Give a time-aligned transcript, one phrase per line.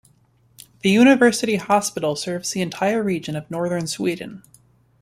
[0.79, 4.41] The university hospital serves the entire region of northern Sweden.